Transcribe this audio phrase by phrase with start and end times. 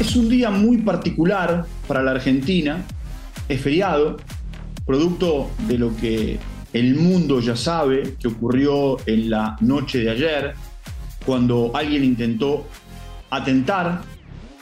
[0.00, 2.84] Es un día muy particular para la Argentina,
[3.48, 4.16] es feriado,
[4.84, 6.38] producto de lo que
[6.72, 10.54] el mundo ya sabe que ocurrió en la noche de ayer,
[11.24, 12.66] cuando alguien intentó
[13.30, 14.02] atentar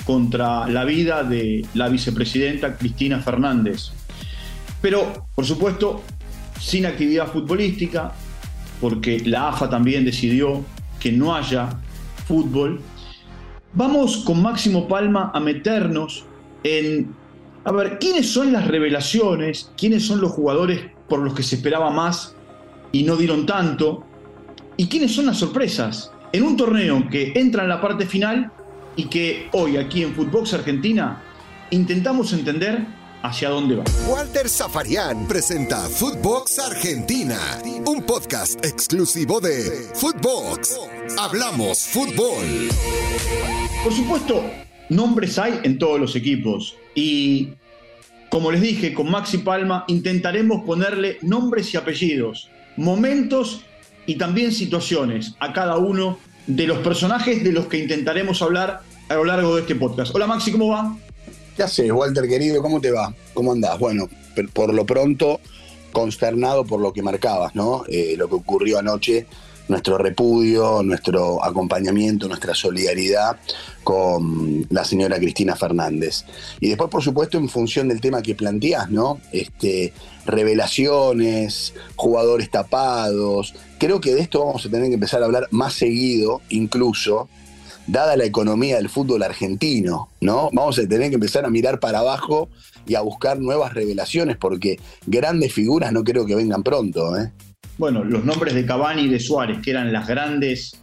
[0.05, 3.93] contra la vida de la vicepresidenta Cristina Fernández.
[4.83, 6.03] Pero, por supuesto,
[6.59, 8.13] sin actividad futbolística,
[8.81, 10.65] porque la AFA también decidió
[10.99, 11.69] que no haya
[12.27, 12.81] fútbol.
[13.73, 16.25] Vamos con Máximo Palma a meternos
[16.65, 17.15] en,
[17.65, 19.71] a ver, ¿quiénes son las revelaciones?
[19.77, 22.35] ¿Quiénes son los jugadores por los que se esperaba más
[22.91, 24.05] y no dieron tanto?
[24.77, 26.11] ¿Y quiénes son las sorpresas?
[26.33, 28.51] En un torneo que entra en la parte final
[28.97, 31.23] y que hoy aquí en Footbox Argentina
[31.71, 32.85] intentamos entender
[33.23, 33.85] hacia dónde va.
[34.09, 37.39] Walter Zafarian presenta Footbox Argentina,
[37.87, 40.79] un podcast exclusivo de Footbox.
[41.19, 42.69] Hablamos fútbol.
[43.83, 44.45] Por supuesto,
[44.89, 47.51] nombres hay en todos los equipos y
[48.31, 53.63] como les dije, con Maxi Palma intentaremos ponerle nombres y apellidos, momentos
[54.07, 59.15] y también situaciones a cada uno de los personajes de los que intentaremos hablar a
[59.15, 60.15] lo largo de este podcast.
[60.15, 60.97] Hola Maxi, ¿cómo va?
[61.61, 62.63] ¿Qué haces, Walter querido?
[62.63, 63.15] ¿Cómo te va?
[63.35, 63.79] ¿Cómo andás?
[63.79, 64.09] Bueno,
[64.55, 65.41] por lo pronto,
[65.93, 67.85] consternado por lo que marcabas, ¿no?
[67.87, 69.27] Eh, lo que ocurrió anoche,
[69.69, 73.37] nuestro repudio, nuestro acompañamiento, nuestra solidaridad
[73.85, 76.25] con la señora Cristina Fernández.
[76.61, 79.21] Y después, por supuesto, en función del tema que planteás, ¿no?
[79.31, 79.93] Este,
[80.25, 83.53] revelaciones, jugadores tapados.
[83.79, 87.29] Creo que de esto vamos a tener que empezar a hablar más seguido, incluso,
[87.87, 90.51] dada la economía del fútbol argentino, ¿no?
[90.53, 92.49] Vamos a tener que empezar a mirar para abajo
[92.87, 97.33] y a buscar nuevas revelaciones porque grandes figuras no creo que vengan pronto, ¿eh?
[97.79, 100.77] Bueno, los nombres de Cavani y de Suárez, que eran las grandes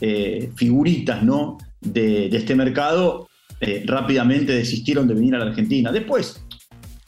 [0.00, 1.58] eh, figuritas, ¿no?
[1.80, 3.28] De, este mercado,
[3.60, 5.90] eh, rápidamente desistieron de venir a la Argentina.
[5.90, 6.44] Después,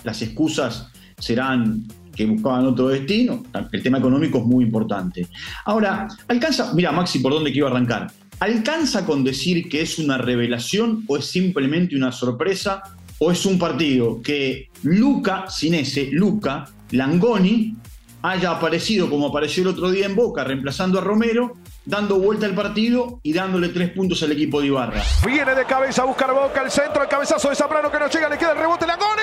[0.03, 3.43] las excusas serán que buscaban otro destino.
[3.73, 5.27] El tema económico es muy importante.
[5.65, 8.11] Ahora, alcanza, mira Maxi, por dónde quiero arrancar.
[8.41, 12.83] ¿Alcanza con decir que es una revelación o es simplemente una sorpresa
[13.19, 17.77] o es un partido que Luca, sin ese, Luca, Langoni,
[18.23, 22.55] haya aparecido como apareció el otro día en Boca, reemplazando a Romero, dando vuelta al
[22.55, 25.03] partido y dándole tres puntos al equipo de Ibarra?
[25.25, 28.29] Viene de cabeza a buscar Boca, el centro, el cabezazo de Zambrano que no llega,
[28.29, 29.23] le queda el rebote, Langoni,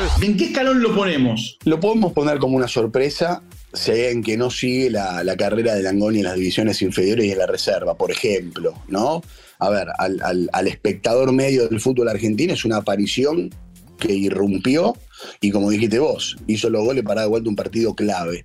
[0.00, 0.08] ¡Gol!
[0.22, 1.58] ¿En qué escalón lo ponemos?
[1.64, 3.42] Lo podemos poner como una sorpresa
[3.72, 7.38] se en que no sigue la, carrera de Langoni en las divisiones inferiores y en
[7.38, 9.22] la reserva, por ejemplo, ¿no?
[9.58, 13.50] A ver, al, espectador medio del fútbol argentino es una aparición
[13.98, 14.94] que irrumpió
[15.40, 18.44] y como dijiste vos, hizo los goles para dar vuelta un partido clave.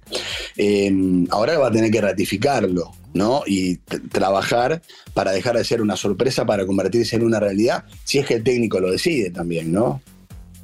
[0.56, 3.44] Em, ahora va a tener que ratificarlo, ¿no?
[3.46, 3.78] Y
[4.12, 4.82] trabajar
[5.14, 8.44] para dejar de ser una sorpresa para convertirse en una realidad, si es que el
[8.44, 10.02] técnico lo decide también, ¿no?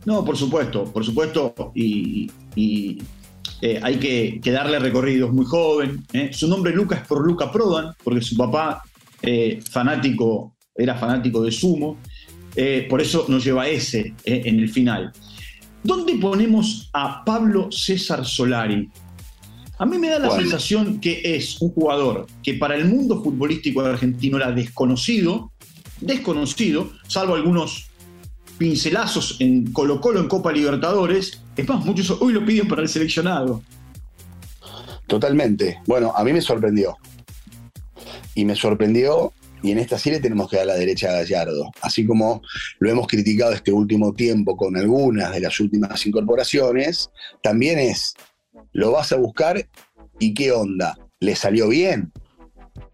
[0.05, 2.31] No, por supuesto, por supuesto, y
[3.61, 6.05] eh, hay que, darle recorrido, es muy joven.
[6.13, 6.29] ¿eh?
[6.31, 8.83] Su nombre Luca es por Luca Prodan, porque su papá
[9.21, 11.97] eh, fanático, era fanático de sumo,
[12.89, 15.11] por eso nos lleva ese en el final.
[15.83, 18.89] ¿Dónde ponemos a Pablo César Solari?
[19.77, 23.81] A mí me da la sensación que es un jugador que para el mundo futbolístico
[23.81, 25.51] argentino era desconocido,
[26.01, 27.87] desconocido, salvo algunos
[28.57, 31.41] pincelazos en Colo Colo en Copa Libertadores.
[31.55, 33.61] Es más, muchos hoy lo piden para el seleccionado.
[35.07, 35.79] Totalmente.
[35.85, 36.97] Bueno, a mí me sorprendió.
[38.35, 41.71] Y me sorprendió, y en esta serie tenemos que dar la derecha a Gallardo.
[41.81, 42.41] Así como
[42.79, 47.09] lo hemos criticado este último tiempo con algunas de las últimas incorporaciones,
[47.41, 48.13] también es,
[48.73, 49.67] lo vas a buscar
[50.19, 52.11] y qué onda, ¿le salió bien?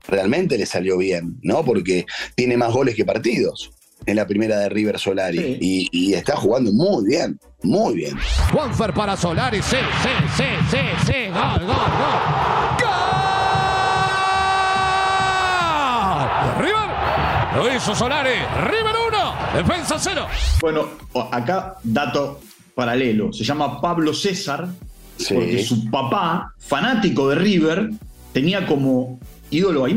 [0.07, 1.65] Realmente le salió bien, ¿no?
[1.65, 3.71] Porque tiene más goles que partidos
[4.05, 5.57] en la primera de River Solari.
[5.59, 8.17] Y, está jugando muy bien, muy bien.
[8.51, 12.19] Juanfer para Solari, sí, sí, sí, sí, sí, gol, gol, gol.
[12.81, 13.03] ¡Gol!
[16.59, 16.89] River,
[17.55, 18.35] lo hizo Solari,
[18.65, 20.27] River 1, defensa 0.
[20.61, 20.87] Bueno,
[21.31, 22.39] acá dato
[22.75, 24.67] paralelo, se llama Pablo César,
[25.29, 27.89] porque su papá, fanático de River,
[28.31, 29.19] tenía como
[29.51, 29.89] ídolo a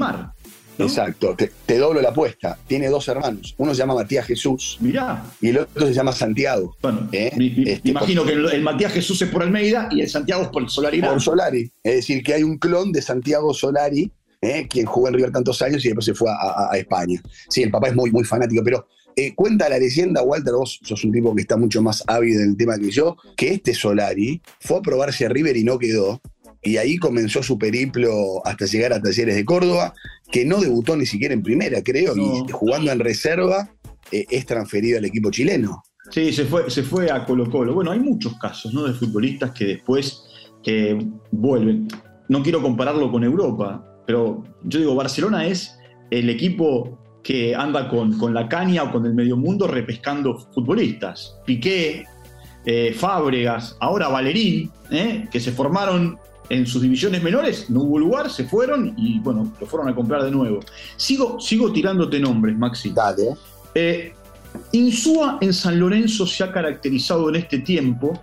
[0.78, 2.58] Exacto, te, doblo la apuesta.
[2.66, 3.54] Tiene dos hermanos.
[3.58, 4.76] Uno se llama Matías Jesús.
[4.80, 5.24] Mirá.
[5.40, 6.76] Y el otro se llama Santiago.
[6.82, 7.30] Bueno, ¿Eh?
[7.66, 11.00] este, imagino que el, Matías Jesús es por Almeida y el Santiago es por Solari.
[11.00, 11.70] Por Solari.
[11.82, 14.66] Es decir, que hay un clon de Santiago Solari, ¿eh?
[14.68, 17.20] quien jugó en River tantos años y después se fue a, España.
[17.48, 21.02] Sí, el papá es muy, muy fanático, pero eh, cuenta la leyenda, Walter, vos sos
[21.04, 24.42] un tipo que está mucho más ávido en el tema que yo, que este Solari
[24.60, 26.20] fue a probarse a River y no quedó
[26.66, 29.94] y ahí comenzó su periplo hasta llegar a Talleres de Córdoba,
[30.30, 33.70] que no debutó ni siquiera en primera, creo, y jugando en reserva
[34.10, 35.82] eh, es transferido al equipo chileno.
[36.10, 37.74] Sí, se fue, se fue a Colo Colo.
[37.74, 38.84] Bueno, hay muchos casos ¿no?
[38.84, 40.22] de futbolistas que después
[41.30, 41.86] vuelven.
[42.28, 45.78] No quiero compararlo con Europa, pero yo digo, Barcelona es
[46.10, 51.36] el equipo que anda con, con la caña o con el medio mundo repescando futbolistas.
[51.44, 52.04] Piqué,
[52.64, 55.28] eh, Fábregas, ahora Valerín, ¿eh?
[55.30, 56.18] que se formaron
[56.48, 60.22] en sus divisiones menores, no hubo lugar, se fueron y bueno, lo fueron a comprar
[60.22, 60.60] de nuevo.
[60.96, 62.90] Sigo, sigo tirándote nombres, Maxi.
[62.90, 63.34] Dale.
[63.74, 64.12] Eh,
[64.72, 68.20] Insúa en San Lorenzo se ha caracterizado en este tiempo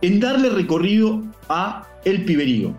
[0.00, 2.74] en darle recorrido a El Piberío.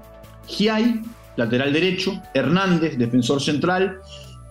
[0.47, 1.01] Giai,
[1.37, 3.99] lateral derecho, Hernández, defensor central,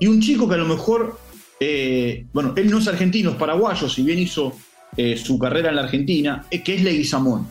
[0.00, 1.18] y un chico que a lo mejor,
[1.60, 4.52] eh, bueno, él no es argentino, es paraguayo, si bien hizo
[4.96, 7.46] eh, su carrera en la Argentina, que es Leguizamón.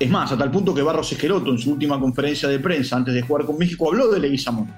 [0.00, 3.12] Es más, a tal punto que Barros Esqueloto en su última conferencia de prensa antes
[3.12, 4.74] de jugar con México habló de Leguizamón.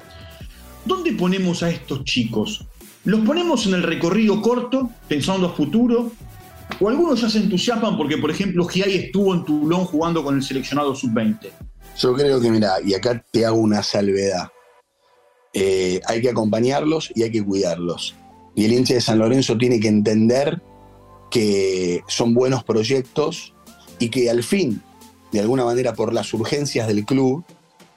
[0.84, 2.66] ¿Dónde ponemos a estos chicos?
[3.04, 6.10] ¿Los ponemos en el recorrido corto, pensando a futuro?
[6.80, 10.42] ¿O algunos ya se entusiasman porque, por ejemplo, Giai estuvo en Toulon jugando con el
[10.42, 11.50] seleccionado sub-20?
[12.00, 14.48] Yo creo que, mira, y acá te hago una salvedad.
[15.54, 18.16] Eh, hay que acompañarlos y hay que cuidarlos.
[18.56, 20.60] Y el hincha de San Lorenzo tiene que entender
[21.30, 23.54] que son buenos proyectos
[24.00, 24.82] y que al fin
[25.32, 27.44] de alguna manera por las urgencias del club,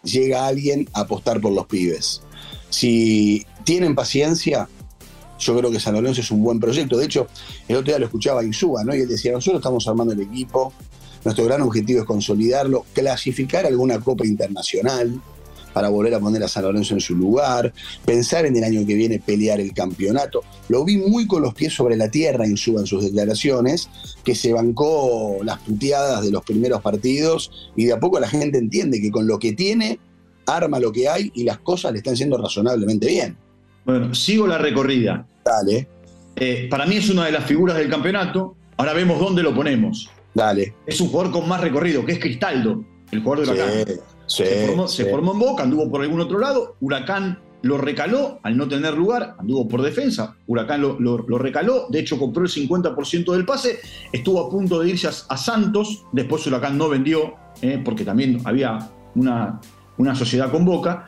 [0.03, 2.21] llega alguien a apostar por los pibes.
[2.69, 4.67] Si tienen paciencia,
[5.39, 6.97] yo creo que San Lorenzo es un buen proyecto.
[6.97, 7.27] De hecho,
[7.67, 8.95] el otro día lo escuchaba Insúa, ¿no?
[8.95, 10.73] Y él decía, nosotros estamos armando el equipo,
[11.23, 15.19] nuestro gran objetivo es consolidarlo, clasificar alguna copa internacional,
[15.75, 17.73] para volver a poner a San Lorenzo en su lugar,
[18.05, 20.41] pensar en el año que viene pelear el campeonato.
[20.69, 23.89] Lo vi muy con los pies sobre la tierra en, su, en sus declaraciones,
[24.23, 28.57] que se bancó las puteadas de los primeros partidos y de a poco la gente
[28.57, 29.99] entiende que con lo que tiene,
[30.45, 33.35] arma lo que hay y las cosas le están siendo razonablemente bien.
[33.83, 35.27] Bueno, sigo la recorrida.
[35.43, 35.89] Dale.
[36.37, 38.55] Eh, para mí es una de las figuras del campeonato.
[38.77, 40.09] Ahora vemos dónde lo ponemos.
[40.33, 40.73] Dale.
[40.85, 42.81] Es un jugador con más recorrido, que es Cristaldo,
[43.11, 48.39] el jugador de Se, formó, en Boca, anduvo por algún otro lado, Huracán lo recaló
[48.43, 53.31] al no tener lugar, anduvo por defensa, Huracán lo, recaló, de hecho compró el 50%
[53.31, 53.79] del pase,
[54.11, 58.91] estuvo a punto de irse a, Santos, después Huracán no vendió, eh, porque también había
[59.15, 59.59] una,
[59.97, 61.05] una sociedad con Boca,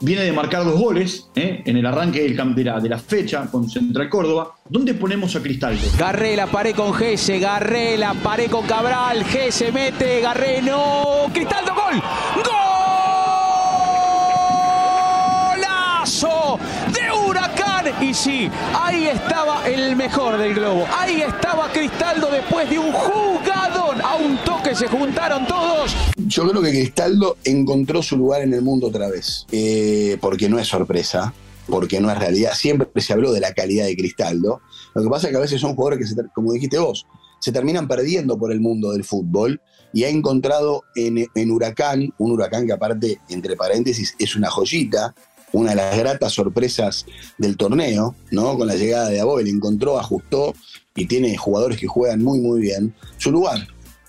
[0.00, 1.62] viene de marcar dos goles ¿eh?
[1.64, 4.54] en el arranque del, de, la, de la fecha con Central Córdoba.
[4.68, 5.82] ¿Dónde ponemos a Cristaldo?
[5.98, 11.74] Garré la paré con Gese, Garré la paré con Cabral, Gese mete, Garré no, Cristaldo
[11.74, 12.02] gol,
[12.36, 12.55] golazo
[18.00, 23.96] y sí, ahí estaba el mejor del globo, ahí estaba Cristaldo después de un jugador,
[24.02, 25.94] a un toque se juntaron todos
[26.26, 30.58] yo creo que Cristaldo encontró su lugar en el mundo otra vez, eh, porque no
[30.58, 31.32] es sorpresa,
[31.66, 32.52] porque no es realidad.
[32.54, 34.60] Siempre se habló de la calidad de Cristaldo.
[34.94, 37.06] Lo que pasa es que a veces son jugadores que, como dijiste vos,
[37.40, 39.60] se terminan perdiendo por el mundo del fútbol
[39.92, 45.14] y ha encontrado en, en Huracán, un Huracán que aparte, entre paréntesis, es una joyita,
[45.52, 47.06] una de las gratas sorpresas
[47.38, 48.56] del torneo, ¿no?
[48.56, 50.54] Con la llegada de Abel, encontró, ajustó
[50.94, 53.66] y tiene jugadores que juegan muy, muy bien, su lugar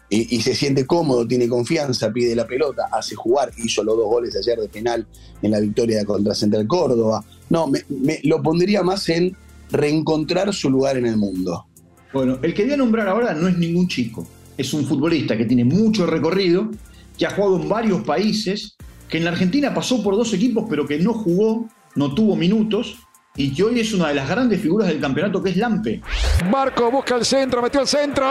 [0.10, 4.36] y, se siente cómodo, tiene confianza, pide la pelota, hace jugar, hizo los dos goles
[4.38, 5.06] ayer de penal
[5.42, 7.24] en la victoria contra Central Córdoba.
[7.50, 7.84] No, me,
[8.24, 9.36] lo pondría más en
[9.70, 11.66] reencontrar su lugar en el mundo.
[12.14, 14.26] Bueno, el que voy a nombrar ahora no es ningún chico,
[14.58, 16.72] es un futbolista que tiene mucho recorrido,
[17.18, 18.78] que ha jugado en varios países,
[19.10, 22.98] que en la Argentina pasó por dos equipos, pero que no jugó, no tuvo minutos,
[23.38, 26.02] y que hoy es una de las grandes figuras del campeonato, que es Lampe.
[26.50, 28.26] Marco busca el centro, metió el centro.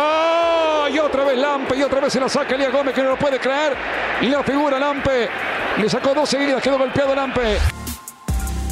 [0.93, 3.19] Y otra vez Lampe, y otra vez se la saca Elías Gómez, que no lo
[3.19, 3.75] puede creer.
[4.21, 5.29] Y la figura Lampe.
[5.81, 7.59] Le sacó dos seguidas, quedó golpeado Lampe.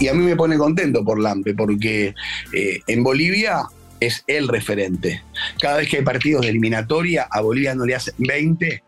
[0.01, 2.15] Y a mí me pone contento por Lampe, porque
[2.53, 3.63] eh, en Bolivia
[4.01, 5.23] es el referente.
[5.61, 8.83] Cada vez que hay partidos de eliminatoria, a Bolivia no le hacen 20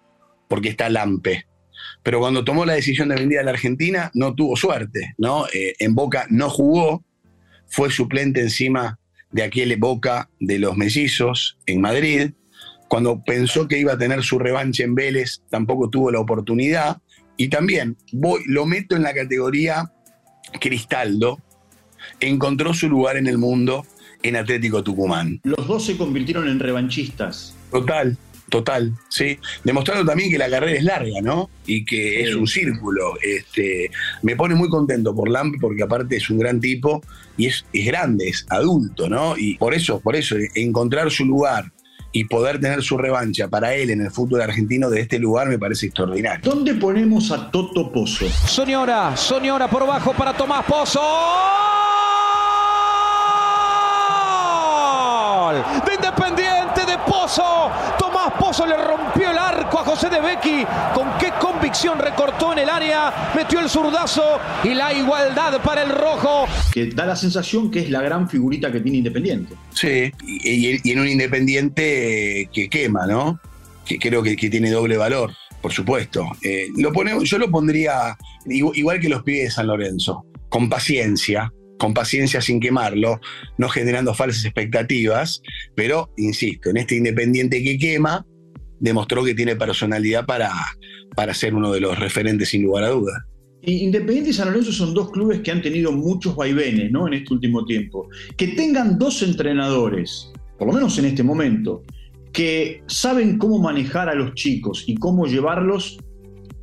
[0.49, 1.47] porque está Lampe
[2.07, 5.45] pero cuando tomó la decisión de venir a la Argentina no tuvo suerte, ¿no?
[5.53, 7.03] Eh, en Boca no jugó,
[7.67, 9.01] fue suplente encima
[9.33, 12.31] de aquel Boca de los mellizos en Madrid.
[12.87, 16.99] Cuando pensó que iba a tener su revancha en Vélez, tampoco tuvo la oportunidad.
[17.37, 19.93] Y también voy, lo meto en la categoría
[20.61, 21.41] Cristaldo.
[22.21, 23.85] Encontró su lugar en el mundo
[24.23, 25.41] en Atlético Tucumán.
[25.43, 27.53] Los dos se convirtieron en revanchistas.
[27.73, 28.17] Total,
[28.49, 29.39] Total, sí.
[29.65, 31.51] Demostrando también que la carrera es larga, ¿no?
[31.67, 33.15] Y que es un círculo.
[33.21, 33.91] Este,
[34.23, 37.03] me pone muy contento por Lamp porque aparte es un gran tipo
[37.37, 39.37] y es, es grande, es adulto, ¿no?
[39.37, 41.73] Y por eso, por eso, encontrar su lugar
[42.13, 45.59] y poder tener su revancha para él en el fútbol argentino de este lugar me
[45.59, 46.41] parece extraordinario.
[46.43, 48.27] ¿Dónde ponemos a Toto Pozo?
[48.47, 51.03] Soñora, Soñora por bajo para Tomás Pozo.
[55.85, 57.71] De Independiente de Pozo.
[58.27, 60.65] Tomás Pozo le rompió el arco a José de Becky.
[60.95, 63.33] Con qué convicción recortó en el área.
[63.37, 66.47] Metió el zurdazo y la igualdad para el rojo.
[66.73, 69.55] Que da la sensación que es la gran figurita que tiene Independiente.
[69.71, 73.39] Sí, y, y en un Independiente que quema, ¿no?
[73.85, 76.31] Que creo que, que tiene doble valor por supuesto.
[76.43, 78.17] Eh, lo ponemos, yo lo pondría
[78.47, 83.21] igual que los pibes de San Lorenzo, con paciencia, con paciencia sin quemarlo,
[83.59, 85.43] no generando falsas expectativas,
[85.75, 88.27] pero, insisto, en este Independiente que quema,
[88.81, 90.51] demostró que tiene personalidad para,
[91.15, 93.23] para ser uno de los referentes sin lugar a dudas.
[93.63, 97.09] Independiente y San Lorenzo son dos clubes que han tenido muchos vaivenes ¿no?
[97.09, 98.09] en este último tiempo.
[98.37, 101.83] Que tengan dos entrenadores, por lo menos en este momento,
[102.33, 105.99] que saben cómo manejar a los chicos y cómo llevarlos,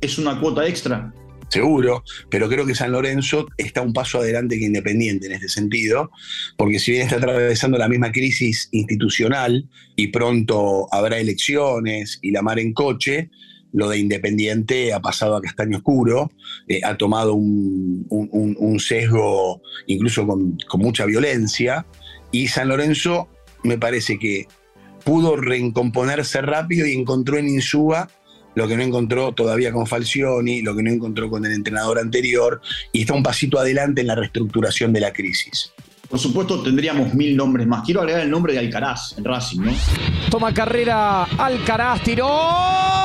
[0.00, 1.12] es una cuota extra.
[1.54, 6.10] Seguro, pero creo que San Lorenzo está un paso adelante que Independiente en este sentido,
[6.56, 12.42] porque si bien está atravesando la misma crisis institucional y pronto habrá elecciones y la
[12.42, 13.30] mar en coche,
[13.72, 16.32] lo de Independiente ha pasado a castaño oscuro,
[16.66, 21.86] eh, ha tomado un, sesgo incluso con, con mucha violencia,
[22.32, 23.28] y San Lorenzo
[23.62, 24.48] me parece que
[25.04, 28.08] pudo recomponerse rápido y encontró en Insúa
[28.54, 32.60] lo que no encontró todavía con Falcioni, lo que no encontró con el entrenador anterior,
[32.92, 35.72] y está un pasito adelante en la reestructuración de la crisis.
[36.08, 37.84] Por supuesto, tendríamos mil nombres más.
[37.84, 39.72] Quiero agregar el nombre de Alcaraz en Racing, ¿no?
[40.30, 43.03] Toma carrera Alcaraz, tiró.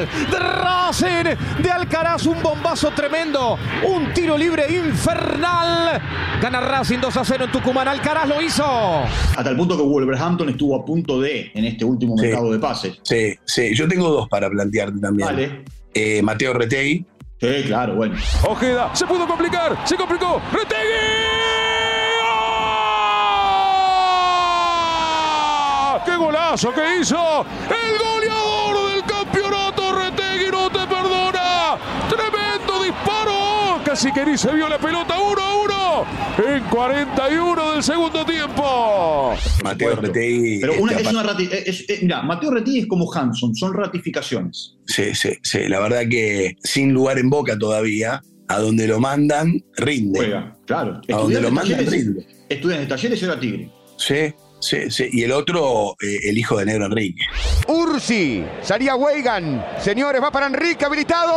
[0.00, 6.00] De Racing, de Alcaraz, un bombazo tremendo, un tiro libre infernal.
[6.40, 8.64] Gana Racing 2 a 0 en Tucumán, Alcaraz lo hizo.
[8.64, 12.98] Hasta el punto que Wolverhampton estuvo a punto de en este último mercado de pases.
[13.02, 15.26] Sí, sí, yo tengo dos para plantearte también.
[15.26, 15.64] Vale.
[15.94, 17.06] Eh, Mateo Retegui.
[17.40, 18.14] Sí, claro, bueno.
[18.48, 20.40] Ojeda, se pudo complicar, se complicó.
[20.52, 20.72] Retegui.
[26.04, 27.44] ¡Qué golazo que hizo!
[27.68, 28.81] ¡El goleador
[33.92, 36.06] Casi que ni se vio la pelota 1 a
[36.38, 39.34] 1 en 41 del segundo tiempo.
[39.62, 40.60] Mateo Retegui.
[40.62, 41.36] Pero una, es una
[42.00, 44.78] mira, Mateo Retegui es como Hanson, son ratificaciones.
[44.86, 45.68] Sí, sí, sí.
[45.68, 50.20] La verdad que sin lugar en boca todavía, a donde lo mandan, rinde.
[50.20, 51.02] Juega, claro.
[51.12, 52.26] A donde lo mandan, rinde.
[52.48, 53.70] Estudian en talleres y era Tigre.
[53.98, 54.32] Sí,
[54.62, 55.08] Sí, sí.
[55.10, 57.24] Y el otro, eh, el hijo de Negro Enrique.
[57.66, 59.66] Ursi, salía Weigan.
[59.80, 61.32] Señores, va para Enrique, habilitado.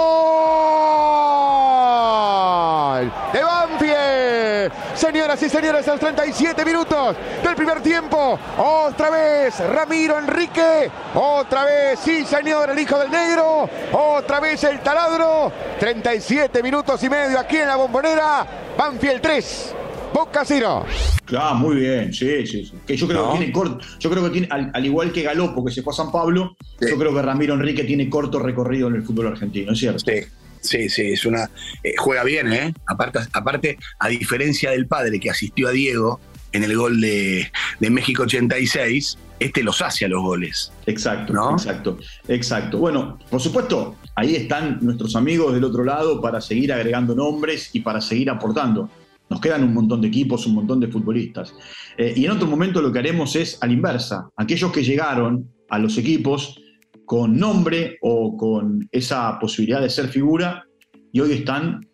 [3.33, 4.71] De Banfield.
[4.93, 8.37] Señoras y señores, a los 37 minutos del primer tiempo.
[8.59, 10.91] Otra vez Ramiro Enrique.
[11.15, 13.67] Otra vez, sí, señor, el hijo del negro.
[13.91, 15.51] Otra vez el taladro.
[15.79, 18.45] 37 minutos y medio aquí en la bombonera.
[18.77, 19.75] Banfield 3.
[20.15, 20.85] Boca Ciro.
[21.25, 22.71] Claro, muy bien, sí, sí.
[22.87, 25.73] Que yo creo que tiene corto, yo creo que tiene, al, igual que Galopo, que
[25.73, 29.03] se fue a San Pablo, yo creo que Ramiro Enrique tiene corto recorrido en el
[29.03, 29.99] fútbol argentino, ¿es cierto?
[29.99, 30.21] Sí.
[30.61, 31.49] Sí, sí, es una.
[31.83, 32.73] Eh, juega bien, ¿eh?
[32.87, 36.19] Aparte, aparte, a diferencia del padre que asistió a Diego
[36.53, 40.71] en el gol de, México 86, este los hace a los goles.
[40.87, 41.51] Exacto, ¿no?
[41.51, 42.77] exacto, exacto.
[42.79, 47.81] Bueno, por supuesto, ahí están nuestros amigos del otro lado para seguir agregando nombres y
[47.81, 48.89] para seguir aportando.
[49.29, 51.53] Nos quedan un montón de equipos, un montón de futbolistas.
[51.97, 54.29] Eh, y en otro momento lo que haremos es a la inversa.
[54.37, 56.61] Aquellos que llegaron a los equipos
[57.05, 60.63] con nombre o con esa posibilidad de ser figura
[61.11, 61.87] y hoy están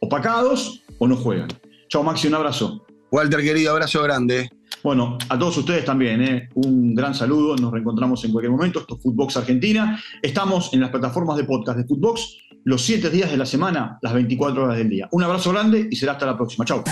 [0.00, 1.48] opacados o no juegan.
[1.88, 2.84] Chao Maxi, un abrazo.
[3.10, 4.48] Walter, querido, abrazo grande.
[4.82, 6.48] Bueno, a todos ustedes también, ¿eh?
[6.54, 10.90] un gran saludo, nos reencontramos en cualquier momento, esto es Footbox Argentina, estamos en las
[10.90, 14.88] plataformas de podcast de Footbox los 7 días de la semana, las 24 horas del
[14.88, 15.08] día.
[15.12, 16.64] Un abrazo grande y será hasta la próxima.
[16.64, 16.84] Chao.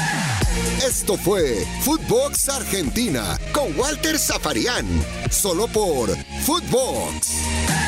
[0.86, 4.86] Esto fue Footbox Argentina con Walter Zafarian,
[5.30, 6.10] solo por
[6.44, 7.79] Footbox.